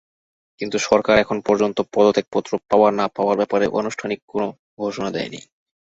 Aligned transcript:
কিন্তু 0.61 0.77
সরকার 0.81 1.15
এখন 1.17 1.37
পর্যন্ত 1.41 1.77
পদত্যাগপত্র 1.93 2.51
পাওয়া 2.69 2.89
না-পাওয়ার 2.91 3.37
ব্যাপারে 3.37 3.65
আনুষ্ঠানিক 3.79 4.19
কোনো 4.27 4.47
ঘোষণা 4.79 5.09
দেয়নি। 5.11 5.39